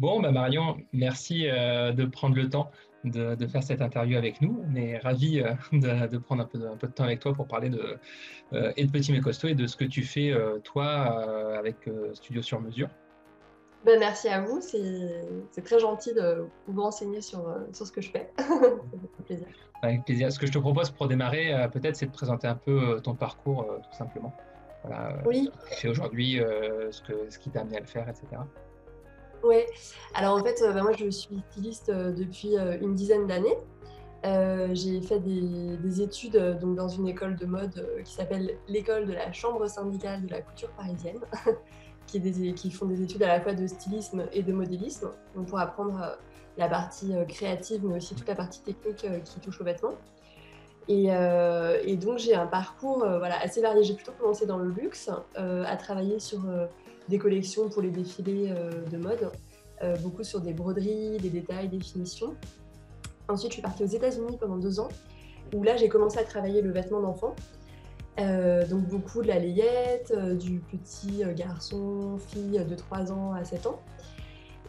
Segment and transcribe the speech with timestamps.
[0.00, 2.70] Bon, bah Marion, merci de prendre le temps
[3.04, 4.64] de, faire cette interview avec nous.
[4.66, 5.42] On est ravis
[5.72, 7.98] de, prendre un peu, un peu, de temps avec toi pour parler de,
[8.76, 10.34] et de Petit Mais Costaud et de ce que tu fais,
[10.64, 11.76] toi, avec
[12.14, 12.88] Studio sur mesure.
[13.84, 18.10] Ben, merci à vous, c'est très gentil de vous renseigner sur, sur ce que je
[18.10, 18.30] fais.
[18.38, 19.46] Fait plaisir.
[19.82, 20.30] Avec plaisir.
[20.32, 23.00] Ce que je te propose pour démarrer, euh, peut-être, c'est de présenter un peu euh,
[23.00, 24.32] ton parcours, euh, tout simplement.
[24.84, 25.50] Voilà, oui.
[25.52, 26.40] Ce que tu fais aujourd'hui,
[26.90, 28.26] ce qui t'a amené à le faire, etc.
[29.42, 29.56] Oui.
[30.14, 33.56] Alors, en fait, bah, moi, je suis styliste depuis une dizaine d'années.
[34.74, 39.32] j'ai fait des, études donc, dans une école de mode qui s'appelle l'école de la
[39.32, 41.20] Chambre syndicale de la couture parisienne,
[42.06, 46.18] qui, font des études à la fois de stylisme et de modélisme, donc pour apprendre
[46.56, 49.94] la partie euh, créative, mais aussi toute la partie technique euh, qui touche aux vêtements.
[50.88, 53.84] Et, euh, et donc j'ai un parcours voilà, assez varié.
[53.84, 56.40] J'ai plutôt commencé dans le luxe, à travailler sur
[57.10, 58.54] des collections pour les défilés
[58.90, 59.30] de mode,
[60.02, 62.34] beaucoup sur des broderies, des détails, des finitions.
[63.28, 64.88] Ensuite, je suis partie aux États-Unis pendant deux ans,
[65.54, 67.34] où là j'ai commencé à travailler le vêtement d'enfant.
[68.16, 73.80] donc beaucoup de la layette, du petit garçon, fille de 3 ans à 7 ans.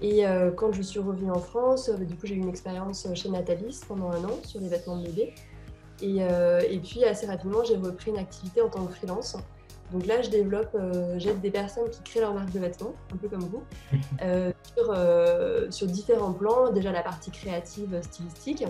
[0.02, 3.08] Et euh, quand je suis revenue en France, euh, du coup, j'ai eu une expérience
[3.14, 5.33] chez Natalis pendant un an sur les vêtements de bébé.
[6.03, 9.38] Euh, et puis, assez rapidement, j'ai repris une activité en tant que freelance.
[9.92, 10.75] Donc là, je développe,
[11.17, 13.64] j'aide des personnes qui créent leur marque de vêtements, un peu comme vous,
[14.75, 14.95] sur,
[15.70, 16.72] sur, différents plans.
[16.72, 18.66] Déjà la partie créative, stylistique,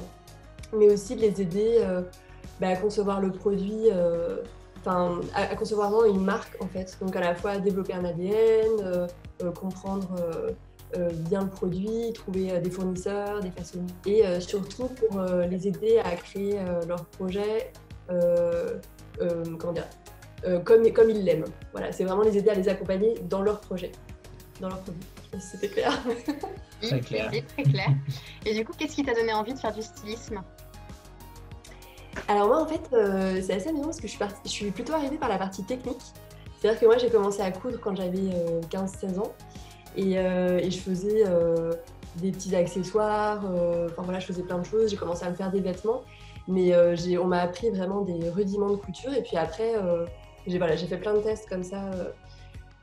[0.73, 1.79] mais aussi de les aider
[2.59, 3.87] bah, à concevoir le produit,
[4.79, 6.97] enfin, à, à, concevoir vraiment une marque en fait.
[7.01, 9.07] Donc à la fois développer un ADN,
[9.53, 10.15] comprendre
[10.97, 13.85] euh, bien le produit, trouver euh, des fournisseurs, des façons.
[14.05, 17.71] Et euh, surtout pour les aider à créer leur projet
[19.59, 19.87] comment dire,
[20.63, 21.45] comme, comme ils l'aiment.
[21.71, 23.91] Voilà, c'est vraiment les aider à les accompagner dans leur projet,
[24.59, 25.01] dans leur produit.
[25.39, 25.99] c'était clair.
[26.81, 27.31] très clair.
[27.47, 27.89] très clair.
[28.45, 30.41] Et du coup, qu'est-ce qui t'a donné envie de faire du stylisme?
[32.27, 32.81] Alors moi, en fait,
[33.41, 36.01] c'est assez amusant parce que je suis, je suis plutôt arrivée par la partie technique.
[36.59, 38.29] C'est-à-dire que moi, j'ai commencé à coudre quand j'avais
[38.69, 39.33] 15-16 ans.
[39.97, 41.71] Euh, et, je faisais euh,
[42.17, 44.89] des petits accessoires, euh, enfin voilà, je faisais plein de choses.
[44.89, 46.03] J'ai commencé à me faire des vêtements,
[46.47, 46.73] mais
[47.17, 49.13] on m'a appris vraiment des rudiments de couture.
[49.13, 49.73] Et puis après,
[50.47, 51.91] j'ai voilà, fait plein de tests comme ça.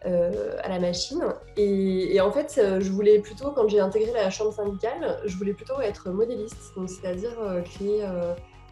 [0.05, 1.23] à la machine.
[1.57, 5.81] Et, en fait, je voulais plutôt, quand j'ai intégré la chambre syndicale, je voulais plutôt
[5.81, 8.05] être modéliste, c'est-à-dire créer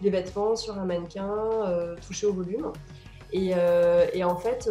[0.01, 2.73] des vêtements sur un mannequin, toucher au volume.
[3.33, 3.53] Et,
[4.15, 4.71] et en fait,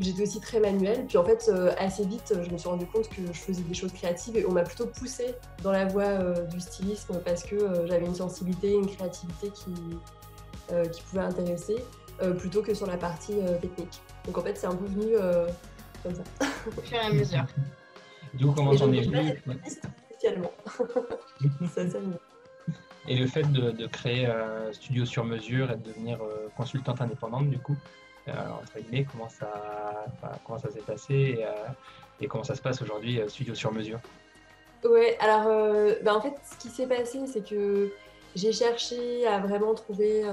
[0.00, 1.06] J'étais aussi très manuelle.
[1.06, 3.74] Puis en fait, euh, assez vite, je me suis rendu compte que je faisais des
[3.74, 7.54] choses créatives et on m'a plutôt poussée dans la voie euh, du stylisme parce que
[7.54, 9.72] euh, j'avais une sensibilité, une créativité qui,
[10.90, 11.76] qui pouvait intéresser
[12.38, 14.00] plutôt que sur la partie technique.
[14.26, 15.14] Donc en fait, c'est un peu venu
[16.02, 16.22] comme ça.
[16.76, 17.46] Au fur et à mesure.
[18.34, 19.40] Du coup, comment t'en es venu
[20.10, 20.50] Spécialement.
[21.72, 21.82] ça,
[23.06, 26.18] et le fait de, de créer un studio sur mesure et de devenir
[26.56, 27.76] consultante indépendante, du coup,
[28.28, 28.32] euh,
[28.62, 30.06] entre guillemets, comment ça,
[30.44, 34.00] comment ça s'est passé et, euh, comment ça se passe aujourd'hui, euh, studio sur mesure
[34.82, 35.46] Ouais, alors
[36.02, 37.90] bah, en fait, ce qui s'est passé, c'est que
[38.34, 40.24] j'ai cherché à vraiment trouver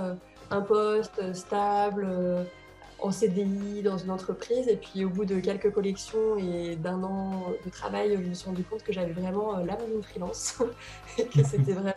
[0.51, 2.07] un poste stable
[2.99, 4.67] en CDI dans une entreprise.
[4.67, 8.47] Et puis au bout de quelques collections et d'un an de travail, je me suis
[8.47, 10.61] rendu compte que j'avais vraiment l'âme d'une freelance
[11.17, 11.95] et que c'était vraiment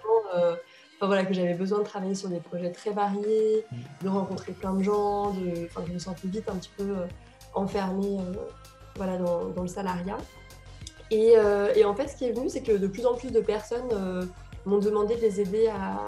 [1.07, 3.65] voilà, que j'avais besoin de travailler sur des projets très variés,
[4.03, 7.07] de rencontrer plein de gens, de, enfin, je me sentais vite un petit peu euh,
[7.55, 8.33] enfermée euh,
[8.97, 10.19] voilà, dans, dans, le salariat.
[11.11, 13.31] Et, euh, et, en fait, ce qui est venu, c'est que de plus en plus
[13.31, 14.31] de personnes
[14.65, 16.01] m'ont demandé de les aider à,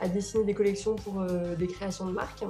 [0.00, 1.22] à, dessiner des collections pour
[1.58, 2.44] des créations de marques.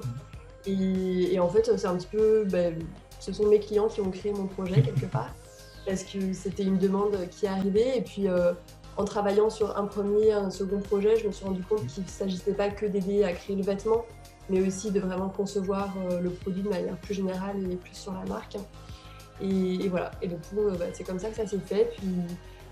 [0.66, 2.78] Et, en fait, c'est un petit peu, ben,
[3.18, 5.34] ce sont mes clients qui ont créé mon projet quelque part,
[5.86, 7.96] parce que c'était une demande qui arrivée.
[7.96, 8.28] Et puis,
[9.00, 12.52] en travaillant sur un premier, un second projet, je me suis rendu compte qu'il s'agissait
[12.52, 14.04] pas que d'aider à créer le vêtement,
[14.48, 18.12] mais aussi de vraiment concevoir euh, le produit de manière plus générale et plus sur
[18.12, 18.56] la marque.
[19.40, 20.10] Et, voilà.
[20.20, 21.92] Et euh, bah, c'est comme ça que ça s'est fait.
[21.96, 22.08] Puis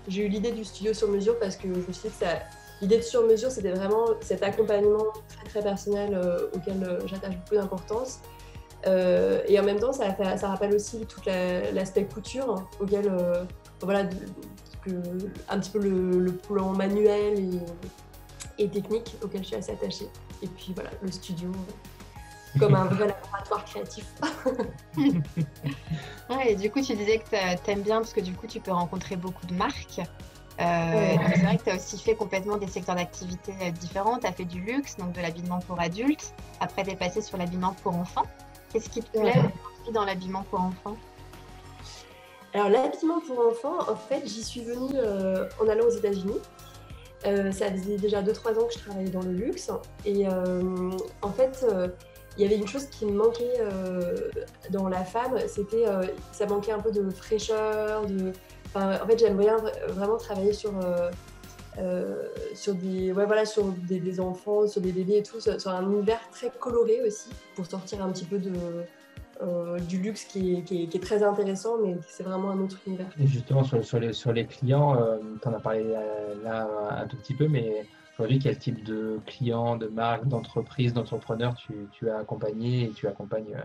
[0.07, 2.25] j'ai eu l'idée du studio sur mesure parce que je me suis dit que
[2.81, 7.55] l'idée de sur mesure, c'était vraiment cet accompagnement très très personnel euh, auquel j'attache beaucoup
[7.55, 8.19] d'importance.
[8.85, 13.11] et en même temps, ça, ça rappelle aussi tout l'aspect couture hein, auquel,
[13.81, 14.05] voilà,
[15.49, 17.61] un petit peu le, plan manuel
[18.57, 20.09] et, technique auquel je suis assez attachée.
[20.41, 21.51] Et puis voilà, le studio
[22.57, 24.05] comme un vrai laboratoire créatif.
[26.29, 28.59] ouais, et du coup, tu disais que tu aimes bien parce que du coup, tu
[28.59, 30.01] peux rencontrer beaucoup de marques.
[30.59, 34.19] Euh, c'est vrai que tu as aussi fait complètement des secteurs d'activité euh, différents.
[34.19, 36.33] Tu as fait du luxe, donc de l'habillement pour adultes.
[36.59, 38.25] Après, tu es passé sur l'habillement pour enfants.
[38.71, 39.41] Qu'est-ce qui te plaît
[39.93, 40.97] dans l'habillement pour enfants?
[42.53, 44.99] Alors l'habillement pour enfants, en fait, j'y suis venue
[45.61, 46.39] en allant aux États-Unis.
[47.23, 49.71] ça faisait déjà 2-3 ans que je travaillais dans le luxe.
[50.05, 51.65] Et en fait,
[52.37, 53.63] il y avait une chose qui me manquait
[54.71, 55.85] dans la femme, c'était
[56.31, 58.05] ça manquait un peu de fraîcheur.
[58.05, 58.33] De...
[58.75, 59.57] en fait, j'aime bien
[59.89, 60.73] vraiment travailler sur
[61.77, 65.83] euh, sur, des, ouais, voilà, sur des, enfants, sur des bébés et tout, sur, un
[65.83, 68.51] univers très coloré aussi, pour sortir un petit peu de,
[69.41, 73.07] euh, du luxe qui est, très intéressant, mais c'est vraiment un autre univers.
[73.19, 75.85] Et justement, sur, sur, les, sur les clients, euh, tu en as parlé
[76.43, 77.85] là un tout petit peu, mais
[78.17, 83.07] aujourd'hui, quel type de clients, de marques, d'entreprises, d'entrepreneurs tu, tu, as accompagné et tu
[83.07, 83.55] accompagnes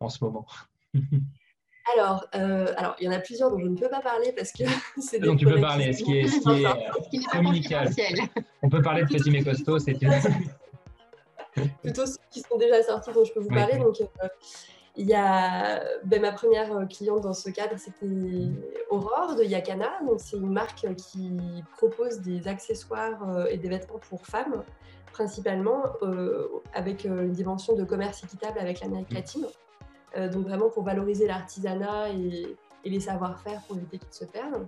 [0.00, 0.46] en ce moment?
[1.92, 4.52] Alors, euh, alors, il y en a plusieurs dont je ne peux pas parler parce
[4.52, 4.64] que
[5.00, 5.26] c'est des.
[5.26, 6.40] Donc, tu peux parler, ce qui est, ce
[7.10, 7.90] qui est, communicable.
[8.62, 9.94] On peut parler de Petit mais costaud, c'est
[11.82, 13.78] Plutôt ceux qui sont déjà sortis dont je peux vous parler.
[13.78, 14.28] Donc, euh,
[14.96, 18.06] il y a ben, ma première cliente dans ce cadre, c'était
[18.90, 20.00] Aurore de Yakana.
[20.06, 21.32] Donc, c'est une marque qui
[21.76, 24.64] propose des accessoires euh, et des vêtements pour femmes,
[25.12, 25.84] principalement
[26.72, 29.46] avec une dimension de commerce équitable avec l'Amérique latine.
[30.16, 32.56] Euh, donc vraiment pour valoriser l'artisanat et,
[32.86, 34.66] les savoir-faire pour éviter qu'ils se perdent.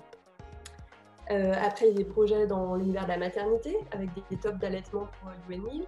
[1.31, 4.59] Euh, après, il y a des projets dans l'univers de la maternité avec des, tops
[4.59, 5.87] d'allaitement pour UN Milk.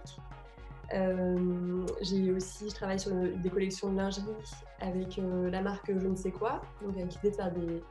[0.93, 4.29] Euh, j'ai aussi, je travaille sur des collections de lingerie
[4.79, 7.83] avec la marque Je ne sais quoi, donc avec l'idée de faire des,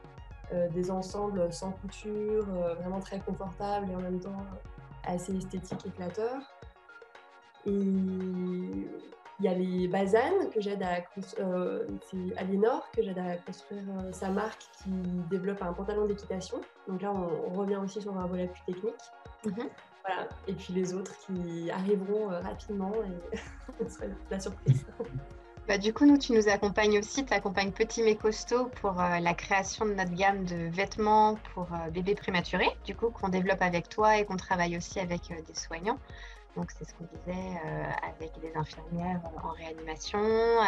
[0.71, 2.45] des ensembles sans couture,
[2.79, 4.45] vraiment très confortables et en même temps
[5.05, 5.91] assez esthétiques et.
[7.65, 8.87] Et
[9.39, 10.99] il y a les basanes que j'aide à
[11.39, 14.89] euh, c'est Aliénor que j'aide à construire euh, sa marque qui
[15.29, 16.59] développe un pantalon d'équitation.
[16.87, 18.95] Donc là, on, revient aussi sur un volet plus technique.
[19.45, 19.69] Mhm.
[20.05, 20.27] Voilà.
[20.47, 22.91] Et puis les autres qui arriveront euh, rapidement
[23.33, 23.37] et
[23.83, 24.85] ce serait la surprise.
[25.67, 29.33] Bah, du coup, nous, tu nous accompagnes aussi, tu accompagnes Petit mais costaud pour la
[29.35, 34.17] création de notre gamme de vêtements pour bébés prématurés, du coup, qu'on développe avec toi
[34.17, 35.99] et qu'on travaille aussi avec des soignants.
[36.59, 40.63] Donc, c'est ce qu'on disait euh, avec des infirmières en réanimation, euh,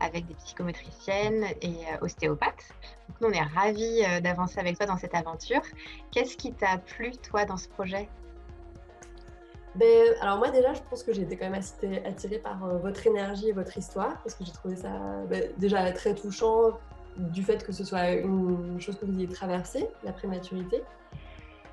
[0.00, 2.74] avec des psychomotriciennes et euh, ostéopathes.
[3.08, 5.62] Donc, nous, on est ravis d'avancer avec toi dans cette aventure.
[6.10, 8.08] Qu'est-ce qui t'a plu, toi, dans ce projet?
[9.76, 11.62] Ben, alors moi déjà, je pense que j'ai été quand même
[12.04, 14.88] attirée par votre énergie et votre histoire, parce que j'ai trouvé ça
[15.28, 16.72] ben, déjà très touchant
[17.16, 20.82] du fait que ce soit une chose que vous ayez traversée, la prématurité.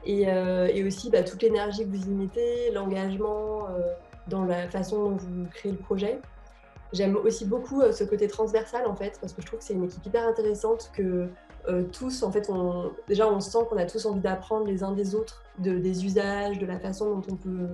[0.07, 3.93] Euh, et, aussi bah, toute l'énergie que vous y mettez, l'engagement euh,
[4.27, 6.19] dans la façon dont vous créez le projet.
[6.93, 9.73] J'aime aussi beaucoup euh, ce côté transversal en fait, parce que je trouve que c'est
[9.73, 11.27] une équipe hyper intéressante que
[11.91, 15.15] tous, en fait, on, déjà on sent qu'on a tous envie d'apprendre les uns des
[15.15, 17.67] autres de, des usages, de la façon dont on peut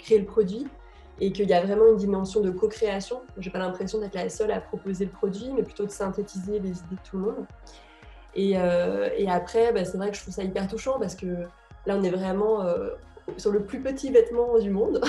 [0.00, 0.66] créer le produit
[1.20, 3.20] et qu'il y a vraiment une dimension de co-création.
[3.38, 6.70] J'ai pas l'impression d'être la seule à proposer le produit, mais plutôt de synthétiser les
[6.70, 7.46] idées de tout le monde.
[8.34, 8.56] Et,
[9.28, 11.46] après, bah, c'est vrai que je trouve ça hyper touchant parce que
[11.86, 12.90] Là, on est vraiment euh,
[13.36, 15.00] sur le plus petit vêtement du monde,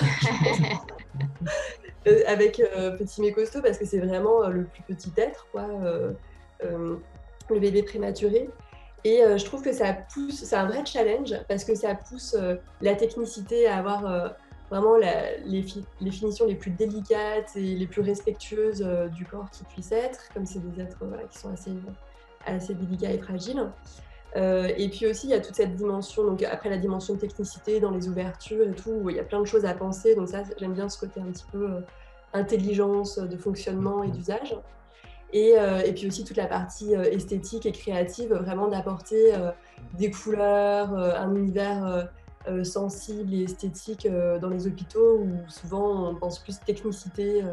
[2.08, 5.68] euh, avec euh, petit mais costaud, parce que c'est vraiment le plus petit être, quoi,
[6.62, 8.50] le bébé prématuré.
[9.04, 12.36] Et je trouve que ça pousse, c'est un vrai challenge, parce que ça pousse
[12.82, 14.36] la technicité à avoir
[14.70, 15.64] vraiment les,
[16.12, 18.82] finitions les plus délicates et les plus respectueuses
[19.14, 21.00] du corps qui puissent être, comme c'est des êtres
[21.30, 21.72] qui sont assez,
[22.46, 23.72] assez délicats et fragiles.
[24.38, 27.20] Euh, et puis aussi, il y a toute cette dimension, donc après la dimension de
[27.20, 30.16] technicité dans les ouvertures et tout, où il y a plein de choses à penser.
[30.16, 31.80] Donc ça, j'aime bien ce côté un petit peu euh,
[32.34, 34.56] intelligence de fonctionnement et d'usage.
[35.34, 39.34] Et, euh, et, puis aussi toute la partie esthétique et créative, vraiment d'apporter
[39.94, 42.08] des couleurs, un univers
[42.64, 47.44] sensible et esthétique dans les hôpitaux, où souvent on pense plus technicité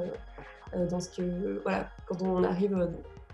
[0.89, 2.89] dans ce que, voilà, quand on arrive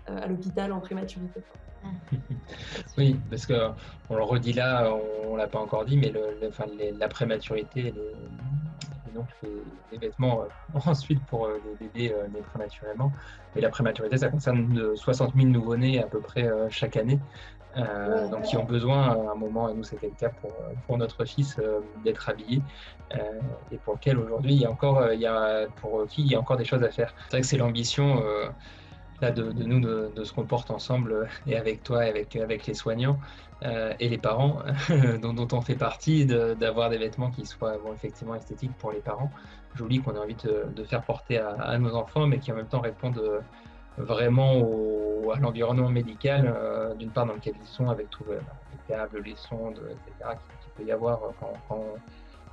[0.07, 1.41] à l'hôpital en prématurité.
[2.97, 4.91] oui, parce qu'on le redit là,
[5.25, 6.65] on ne l'a pas encore dit, mais le, enfin,
[6.97, 8.15] la prématurité, les,
[9.13, 9.27] donc
[9.91, 13.11] les, vêtements euh, ensuite pour euh, les bébés euh, nés prématurément.
[13.55, 17.19] Mais la prématurité, ça concerne 60 000 nouveau-nés à peu près chaque année.
[17.75, 20.53] donc qui ont besoin à un moment, et nous c'était le cas pour,
[20.87, 21.57] pour notre fils,
[22.03, 22.61] d'être habillé,
[23.71, 26.35] et pour lequel aujourd'hui il y a encore, il y a, pour qui il y
[26.35, 27.13] a encore des choses à faire.
[27.25, 28.23] C'est vrai que c'est l'ambition
[29.29, 33.19] de, nous de, se comporter ensemble euh, et avec toi et avec, avec les soignants
[33.63, 34.63] euh, et les parents
[35.21, 39.31] dont, dont, on fait partie, d'avoir des vêtements qui soient effectivement esthétiques pour les parents.
[39.75, 42.81] Jolis qu'on a envie de, faire porter à, nos enfants, mais qui en même temps
[42.81, 43.39] répondent euh,
[43.97, 44.59] vraiment
[45.31, 46.53] à l'environnement médical,
[46.97, 50.31] d'une part dans lequel ils sont, avec tout le, les câbles, les sondes, etc.,
[50.63, 51.85] qu'il peut y avoir quand, quand,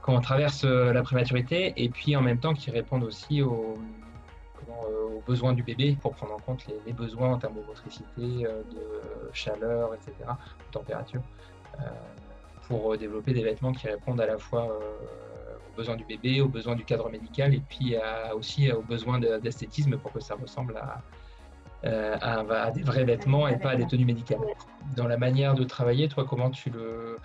[0.03, 3.79] quand, on traverse la prématurité, et puis en même temps qui répondent aussi aux
[4.87, 9.31] aux besoins du bébé pour prendre en compte les, besoins en termes de motricité, de
[9.33, 11.23] chaleur, etc., de température,
[12.67, 16.75] pour développer des vêtements qui répondent à la fois aux besoins du bébé, aux besoins
[16.75, 17.97] du cadre médical et puis
[18.35, 21.03] aussi aux besoins d'esthétisme pour que ça ressemble à,
[21.85, 24.41] à, des vrais vêtements et pas à des tenues médicales.
[24.97, 27.19] Dans la manière de travailler, toi, comment tu le,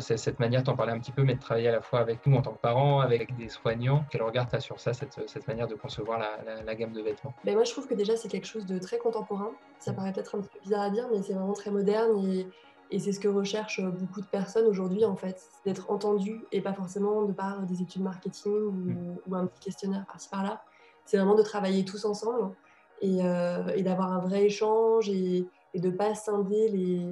[0.00, 2.26] cette manière, tu en parlais un petit peu, mais de travailler à la fois avec
[2.26, 4.04] nous en tant que parents, avec des soignants.
[4.10, 7.34] Quel regard tu as sur ça, cette, cette, manière de concevoir la, gamme de vêtements?
[7.44, 9.50] Ben Moi, je trouve que déjà, c'est quelque chose de très contemporain.
[9.78, 12.46] Ça paraît peut-être un petit peu bizarre à dire, mais c'est vraiment très moderne et,
[12.90, 16.72] et c'est ce que recherchent beaucoup de personnes aujourd'hui, en fait, d'être entendu et pas
[16.72, 19.34] forcément de par des études marketing ou, mm.
[19.34, 20.62] un petit questionnaire par-ci par-là.
[21.04, 22.54] C'est vraiment de travailler tous ensemble
[23.00, 27.06] et, euh, et d'avoir un vrai échange et, de pas scinder les.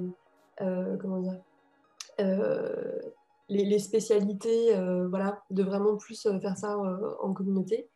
[0.61, 1.39] Euh, comment dire
[2.19, 2.99] euh,
[3.47, 4.73] les, spécialités,
[5.09, 6.77] voilà, de vraiment plus faire ça
[7.21, 7.87] en communauté.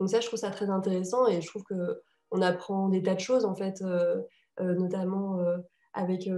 [0.00, 3.14] Donc ça, je trouve ça très intéressant et je trouve que on apprend des tas
[3.14, 3.82] de choses en fait,
[4.60, 5.38] notamment
[5.94, 6.28] avec,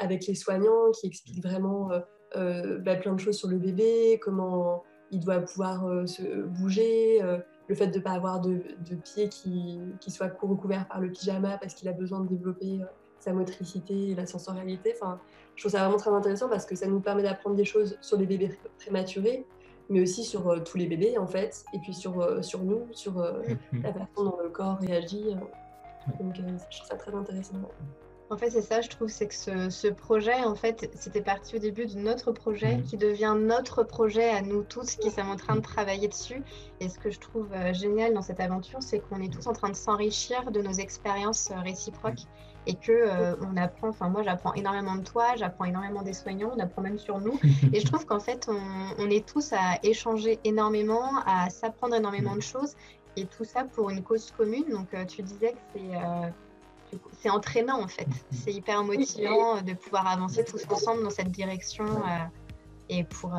[0.00, 1.90] avec les soignants qui expliquent vraiment
[2.34, 4.82] bah, plein de choses sur le bébé, comment
[5.12, 7.20] il doit pouvoir se bouger,
[7.68, 11.10] le fait de ne pas avoir de, de pieds qui, qui soient recouverts par le
[11.10, 12.80] pyjama parce qu'il a besoin de développer
[13.22, 14.94] sa motricité et la sensorialité.
[15.00, 15.20] Enfin,
[15.54, 18.18] je trouve ça vraiment très intéressant parce que ça nous permet d'apprendre des choses sur
[18.18, 19.46] les bébés prématurés,
[19.88, 22.88] mais aussi sur euh, tous les bébés en fait, et puis sur, euh, sur nous,
[22.92, 23.82] sur euh, mm-hmm.
[23.82, 25.36] la façon dont le corps réagit.
[26.18, 27.54] Donc je trouve ça très intéressant.
[28.32, 31.56] En fait, c'est ça, je trouve, c'est que ce, ce, projet, en fait, c'était parti
[31.56, 32.82] au début de notre projet mm-hmm.
[32.84, 36.42] qui devient notre projet à nous tous qui sommes en train de travailler dessus.
[36.80, 39.68] Et ce que je trouve génial dans cette aventure, c'est qu'on est tous en train
[39.68, 42.24] de s'enrichir de nos expériences réciproques
[42.66, 46.52] et que euh, on apprend, enfin moi j'apprends énormément de toi, j'apprends énormément des soignants,
[46.56, 47.38] on apprend même sur nous.
[47.72, 48.48] et je trouve qu'en fait
[48.98, 52.76] on, est tous à échanger énormément, à s'apprendre énormément de choses
[53.16, 54.64] et tout ça pour une cause commune.
[54.70, 56.30] Donc euh, tu disais que c'est euh,
[57.20, 61.86] c'est entraînant en fait, c'est hyper motivant de pouvoir avancer tous ensemble dans cette direction
[62.88, 63.32] et pour,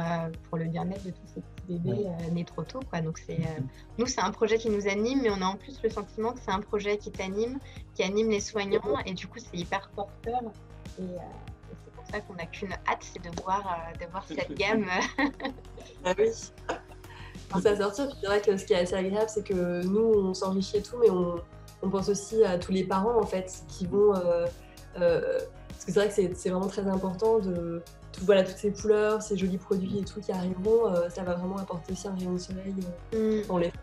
[0.49, 2.79] pour le bien-être de tous ces bébé euh, né trop tôt.
[2.89, 3.01] Quoi.
[3.01, 3.61] Donc c'est, euh,
[3.97, 6.39] nous, c'est un projet qui nous anime, mais on a en plus le sentiment que
[6.43, 7.59] c'est un projet qui t'anime,
[7.95, 10.41] qui anime les soignants, et du coup, c'est hyper porteur.
[10.99, 11.17] Et, euh,
[11.85, 13.63] c'est pour ça qu'on n'a qu'une hâte, c'est de voir,
[13.99, 14.87] de voir cette gamme.
[16.05, 16.29] ah oui.
[17.61, 20.77] Ça sortir, je dirais que ce qui est assez agréable, c'est que nous, on s'enrichit
[20.77, 21.35] et tout, mais on,
[21.83, 24.13] on, pense aussi à tous les parents, en fait, qui vont...
[24.13, 27.81] parce que c'est vrai que c'est vraiment très important de,
[28.21, 31.57] voilà, toutes ces couleurs, ces jolis produits et tout qui arriveront, euh, ça va vraiment
[31.57, 32.73] apporter aussi un rayon de soleil
[33.13, 33.47] euh, mm.
[33.47, 33.71] dans les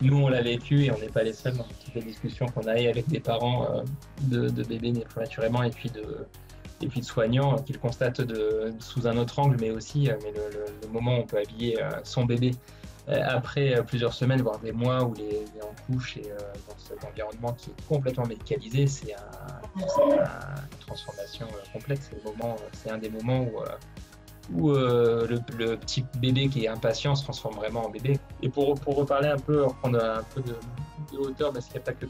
[0.00, 2.66] Nous, on l'a vécu et on n'est pas les seuls dans toutes les discussions qu'on
[2.66, 3.82] a eues avec des parents euh,
[4.22, 6.26] de, bébés nés prématurément et puis de,
[6.82, 10.32] et puis de soignants qui le constatent de, sous un autre angle, mais aussi mais
[10.32, 12.52] le, moment où on peut habiller son bébé.
[12.52, 16.36] euh, après euh, plusieurs semaines, voire des mois où les, est en couche et euh,
[16.68, 19.14] dans cet environnement qui est complètement médicalisé, c'est
[19.76, 19.84] une
[20.80, 22.10] transformation complexe.
[22.72, 23.46] C'est un des moments
[24.52, 28.18] où le, petit bébé qui est impatient se transforme vraiment en bébé.
[28.42, 31.84] Et pour, pour reparler un peu, reprendre un peu de, hauteur, parce qu'il n'y a
[31.84, 32.06] pas que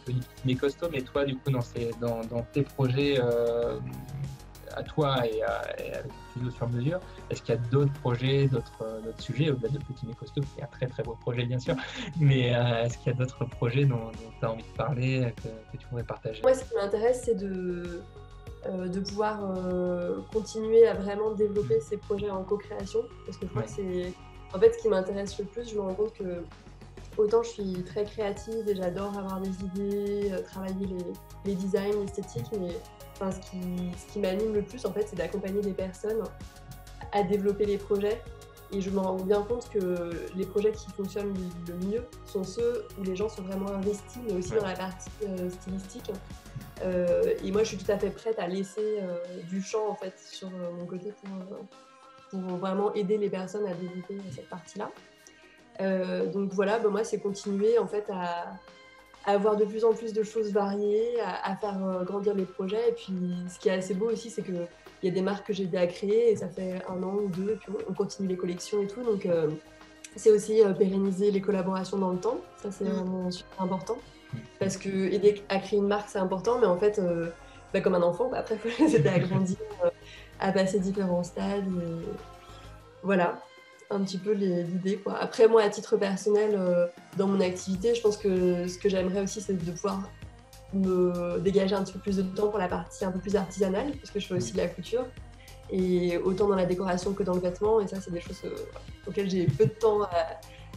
[0.55, 3.21] costauds, mais toi, du coup, dans, ces, dans tes projets
[4.77, 5.63] à toi et, à,
[5.99, 7.01] avec studio sur mesure.
[7.31, 10.63] Est-ce qu'il y a d'autres projets, d'autres sujets, au-delà de Petit mais Costaud, qui est
[10.63, 11.75] un très très beau projet bien sûr,
[12.21, 15.77] mais euh, est-ce qu'il y a d'autres projets dont, tu as envie de parler, que,
[15.77, 16.43] tu pourrais partager?
[16.43, 18.03] Moi, ce qui m'intéresse, c'est de,
[18.67, 23.51] euh, de pouvoir euh, continuer à vraiment développer ces projets en co-création, parce que je
[23.51, 24.13] crois que c'est...
[24.55, 26.43] En fait, ce qui m'intéresse le plus, je me rends compte que
[27.19, 31.05] autant je suis très créative et j'adore avoir des idées, travailler les,
[31.45, 32.69] les designs esthétiques, mais
[33.19, 33.59] ce qui,
[33.97, 36.23] ce qui m'anime le plus, en fait, c'est d'accompagner des personnes
[37.13, 38.23] à développer les projets.
[38.73, 41.35] Et je me rends bien compte que les projets qui fonctionnent
[41.69, 45.09] le mieux sont ceux où les gens sont vraiment investis, mais aussi dans la partie
[45.23, 46.11] euh, stylistique.
[46.83, 49.19] Euh, et moi, je suis tout à fait prête à laisser euh,
[49.49, 51.61] du champ en fait sur mon côté pour,
[52.31, 54.91] pour, vraiment aider les personnes à développer cette partie-là.
[56.33, 58.59] donc voilà, ben moi, c'est continuer en fait à,
[59.27, 62.91] à avoir de plus en plus de choses variées, à, faire euh, grandir les projets.
[62.91, 63.13] Et puis,
[63.49, 64.67] ce qui est assez beau aussi, c'est qu'il
[65.03, 67.29] y a des marques que j'ai aidé à créer et ça fait un an ou
[67.29, 69.03] deux, puis on, continue les collections et tout.
[69.03, 69.51] Donc, euh,
[70.15, 72.39] c'est aussi euh, pérenniser les collaborations dans le temps.
[72.63, 72.93] Ça, c'est mm.
[72.93, 73.99] vraiment super important.
[74.61, 77.01] Parce que aider à créer une marque, c'est important, mais en fait,
[77.73, 79.57] bah, comme un enfant, après, il faut les aider à grandir,
[80.39, 81.65] à passer différents stades.
[83.03, 83.41] Voilà
[83.91, 85.01] un petit peu l'idée.
[85.21, 89.23] Après, moi, à titre personnel, euh, dans mon activité, je pense que ce que j'aimerais
[89.23, 90.11] aussi, c'est de pouvoir
[90.73, 93.93] me dégager un petit peu plus de temps pour la partie un peu plus artisanale,
[93.93, 95.07] puisque je fais aussi de la couture.
[95.71, 97.81] Et autant dans la décoration que dans le vêtement.
[97.81, 98.55] Et ça, c'est des choses euh,
[99.09, 100.03] auxquelles j'ai peu de temps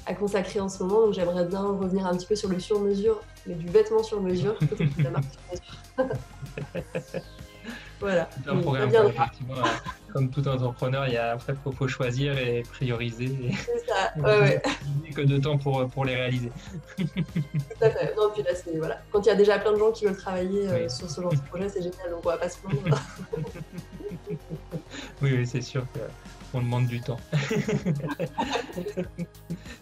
[0.05, 1.05] à consacrer en ce moment.
[1.05, 4.55] Donc j'aimerais bien revenir un petit peu sur le sur-mesure, mais du vêtement sur mesure
[4.57, 7.21] plutôt que la marque sur
[7.99, 8.29] voilà.
[8.47, 9.63] Un programme, euh,
[10.13, 13.51] comme tout entrepreneur, il y a, en fait, faut, choisir et prioriser.
[13.57, 15.11] C'est ça, ouais, ouais.
[15.13, 16.51] que de temps pour, pour les réaliser.
[16.97, 17.05] tout
[17.81, 18.15] à fait.
[18.15, 19.01] Non, puis là, c'est, voilà.
[19.11, 21.33] Quand il y a déjà plein de gens qui veulent travailler euh, sur ce genre
[21.33, 22.97] de projet, c'est génial, donc on va pas se plaindre.
[25.21, 25.99] oui, oui, c'est sûr que
[26.53, 27.19] on demande du temps.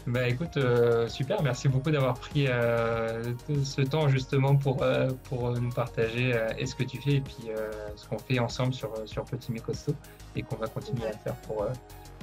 [0.08, 3.22] bah écoute, euh, super, merci beaucoup d'avoir pris euh,
[3.66, 6.34] ce temps justement pour, euh, pour nous partager
[6.66, 7.50] ce que tu fais et puis
[7.98, 9.96] ce qu'on fait ensemble sur, sur Petit Mais Costaud
[10.38, 11.66] et qu'on va continuer à faire pour,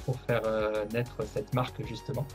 [0.07, 0.43] pour faire
[0.95, 2.27] naître cette marque justement.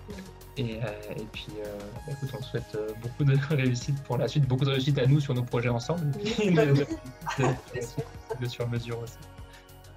[0.58, 4.66] Et, et puis bah, écoute, on te souhaite beaucoup de réussite pour la suite, beaucoup
[4.66, 9.18] de réussite à nous sur nos projets ensemble et de, sur mesure aussi.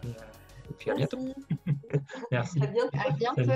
[0.05, 1.19] Et puis à bientôt.
[2.33, 2.63] Merci.
[2.63, 2.99] À bientôt.
[2.99, 3.53] À bientôt.